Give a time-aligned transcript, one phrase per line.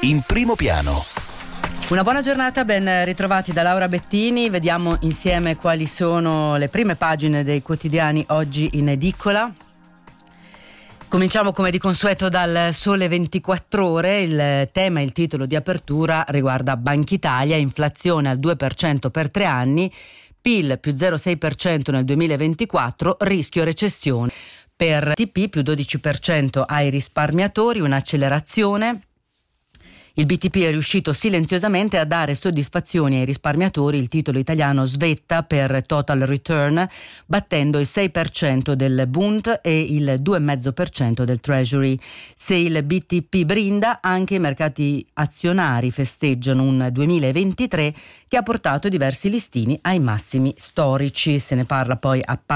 [0.00, 1.02] In primo piano.
[1.90, 4.50] Una buona giornata, ben ritrovati da Laura Bettini.
[4.50, 9.52] Vediamo insieme quali sono le prime pagine dei quotidiani oggi in edicola.
[11.08, 16.76] Cominciamo come di consueto dal Sole 24 ore, il tema il titolo di apertura riguarda
[16.76, 19.90] Banca Italia, inflazione al 2% per tre anni,
[20.38, 24.30] PIL più 0,6% nel 2024, rischio recessione.
[24.78, 29.00] Per TP più 12% ai risparmiatori, un'accelerazione
[30.18, 35.86] il BTP è riuscito silenziosamente a dare soddisfazioni ai risparmiatori, il titolo italiano svetta per
[35.86, 36.84] total return,
[37.24, 41.96] battendo il 6% del Bund e il 2,5% del Treasury.
[42.34, 47.94] Se il BTP brinda, anche i mercati azionari festeggiano un 2023
[48.26, 51.38] che ha portato diversi listini ai massimi storici.
[51.38, 52.40] Se ne parla poi a